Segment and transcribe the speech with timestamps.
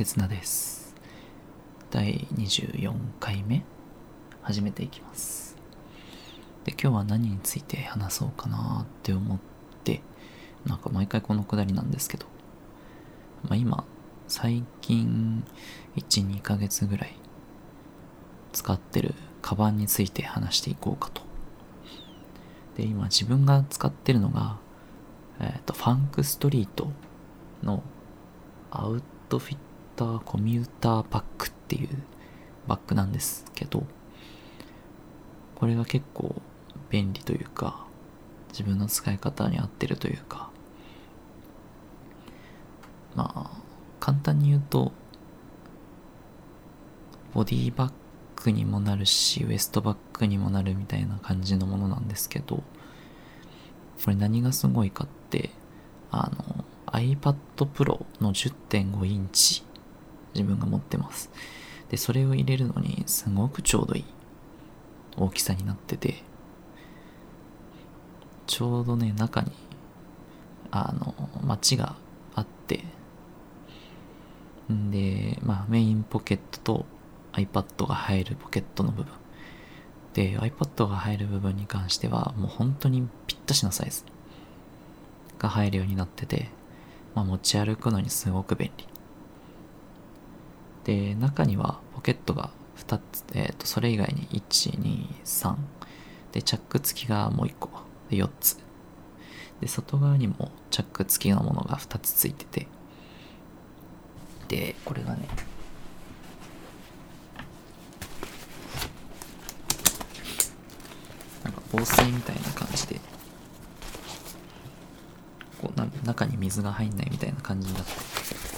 [0.00, 0.94] せつなです。
[1.90, 3.64] 第24回目。
[4.40, 5.58] 始めていきます。
[6.64, 9.38] で今日は何について話そうかなって思っ
[9.84, 10.00] て
[10.64, 12.24] なんか毎回このくだりなんですけど、
[13.42, 13.84] まあ、今
[14.26, 15.44] 最近
[15.98, 17.14] 12ヶ月ぐらい
[18.52, 21.20] 使ってるカバンについて話していこうかと。
[22.78, 24.56] で今自分が使ってるのが
[25.40, 26.90] えっ、ー、とファンクストリート
[27.62, 27.82] の
[28.70, 29.58] アウトフィッ
[30.00, 31.90] ターコミューターパックっていう
[32.66, 33.84] バッグなんですけど
[35.56, 36.40] これが結構
[36.88, 37.84] 便利というか
[38.48, 40.48] 自分の使い方に合ってるというか。
[43.14, 43.50] まあ
[43.98, 44.92] 簡単に言うと
[47.34, 47.92] ボディバッ
[48.44, 52.62] グにもなるしウエストバッグにもなるみたいな感じのものなんですけどこ
[54.06, 55.50] れ何がすごいかって
[56.12, 57.34] あの iPad
[57.66, 59.64] Pro の10.5インチ
[60.34, 61.30] 自分が持ってます。
[61.90, 64.04] で、それを入れるのにすごくちょうどいい
[65.16, 66.22] 大きさになってて、
[68.46, 69.52] ちょうどね、中に、
[70.70, 71.14] あの、
[71.44, 71.96] 街が
[72.34, 72.84] あって、
[74.72, 76.86] んで、まあメインポケットと
[77.32, 79.12] iPad が入るポケットの部分。
[80.14, 84.04] で、iPad が入る部分に関しては、もう本当にぴったしなサイズ
[85.38, 86.48] が入るようになってて、
[87.14, 88.89] まあ、持ち歩くのにすごく便利。
[90.84, 95.56] で、中にはポケットが2つ、え、ー、と、それ以外に1、2、3。
[96.32, 97.70] で、チャック付きがもう1個。
[98.08, 98.58] で、4つ。
[99.60, 102.68] で、外側にもチャック付きのものが2つついてて。
[104.48, 105.28] で、これがね、
[111.44, 113.00] なんか防水みたいな感じで、
[115.60, 115.69] こうな
[116.04, 117.90] 中に水が入んないみたいな感じになって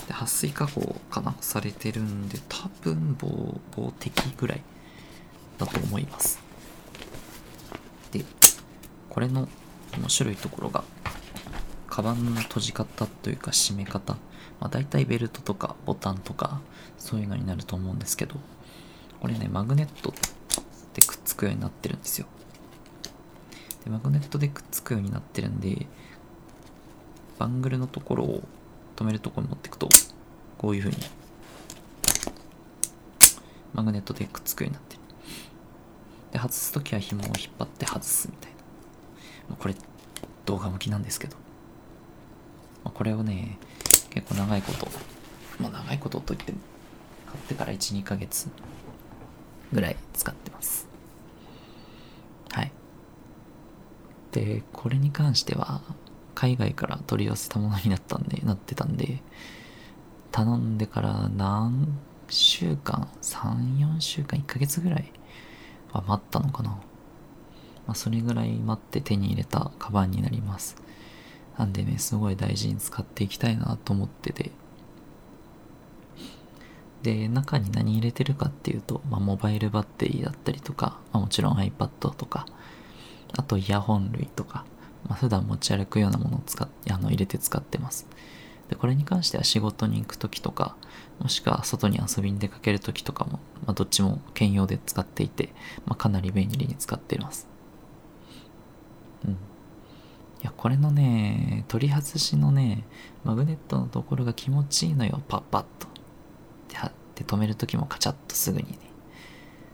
[0.06, 4.62] で撥水加工かなされてるんで多分防防滴ぐらい
[5.58, 6.40] だと思います
[8.10, 8.24] で
[9.08, 9.48] これの
[9.98, 10.84] 面白いところが
[11.88, 14.14] カバンの閉じ方というか締め方、
[14.60, 16.60] まあ、大体ベルトとかボタンとか
[16.98, 18.36] そういうのになると思うんですけど
[19.20, 20.12] これねマグネット
[20.94, 22.26] でくっつくようになってるんですよ
[23.84, 25.86] でマグネットでくっつくようになってるんで
[27.42, 28.42] バングルのところを
[28.94, 29.88] 止めるところに持っていくと
[30.58, 31.02] こういう風に
[33.74, 35.02] マグネットでくっつくようになってる。
[36.34, 38.56] で外す時は紐を引っ張って外すみたいな、
[39.48, 39.74] まあ、これ
[40.46, 41.36] 動画向きなんですけど、
[42.84, 43.58] まあ、これをね
[44.10, 44.86] 結構長いこと
[45.58, 46.58] まあ長いことといっても
[47.26, 48.50] 買ってから12ヶ月
[49.72, 50.86] ぐらい使ってます。
[52.52, 52.70] はい。
[54.30, 55.82] でこれに関しては
[56.42, 59.22] 海外から取り寄せたものになったんで、なってたんで、
[60.32, 61.86] 頼んでから何
[62.28, 65.12] 週間、3、4週間、1ヶ月ぐらい
[65.92, 66.70] は待ったのかな。
[66.70, 70.82] まあ、それぐらい待って手に入れたカバンになります。
[71.56, 74.50] なんでね、すごい大事に使っていきたいなと思ってて。
[77.04, 81.86] で、中に何入れてるかっていうと、まあ、モバイルバッテリーだったりとか、まあ、もちろん iPad
[82.16, 82.46] とか、
[83.34, 84.64] あとイヤホン類とか、
[85.08, 88.06] まあ、普段持ち歩くようなものを使っあの入れて使ってます。
[88.68, 90.76] で、これに関しては仕事に行く時とか、
[91.18, 95.50] もしくは外に遊びに出かける時とかも、まあ、どっちも兼用で使っていて、
[95.84, 97.48] まあ、かなり便利に使っています。
[99.26, 99.32] うん。
[99.32, 99.36] い
[100.42, 102.84] や、これのね、取り外しのね、
[103.24, 105.86] マグネットのところが気持ちいいのよ、パッパッと。
[106.68, 108.78] で、で止める時もカチャッとすぐにね。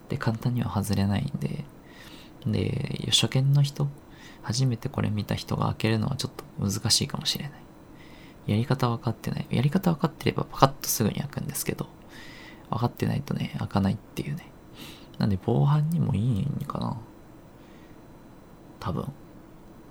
[0.08, 1.64] で、簡単には外れないんで、
[2.46, 3.88] で、初見の人
[4.48, 7.52] 初めてこれ見た人が開けるのはちょっと難しいかもしれない。
[8.46, 9.46] やり方分かってない。
[9.50, 11.86] やり方分かってればパカッとすぐに開くんですけど、
[12.70, 14.50] 分かってないとね、開かないっていうね。
[15.18, 16.96] なんで防犯にもいいんかな
[18.80, 19.02] 多分。
[19.02, 19.10] ま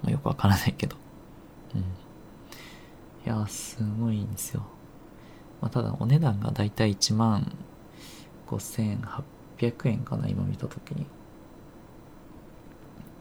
[0.07, 0.97] あ、よくわからないけど。
[1.75, 1.81] うん。
[1.81, 1.83] い
[3.25, 4.63] や、すごいんですよ。
[5.61, 7.55] まあ、ただお値段がだいたい1万
[8.47, 11.05] 5800円かな、今見たときに。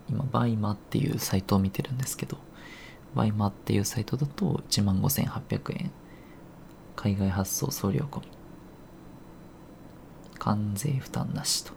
[0.09, 2.39] 今、 BUYMAっていうサイトを見てるんですけど、
[3.15, 5.91] BUYMAっていうサイトだと1万5800円。
[6.97, 8.29] 海外発送送料込み。
[10.39, 11.73] 関税負担なしと。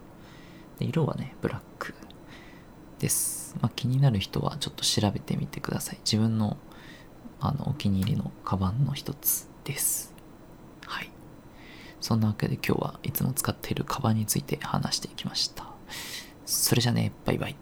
[0.78, 1.94] で色はね、ブラック
[2.98, 3.56] です。
[3.60, 5.98] まあ、気になる人はちょっと調べてみてください。
[6.04, 6.56] 自分の
[7.42, 10.14] あのお気に入りのカバンの一つです。
[10.86, 11.10] はい。
[12.00, 15.66] そんなわけで今日はいつも使っているカバンについて話していきました。
[16.44, 17.56] それじゃね、バイバイ。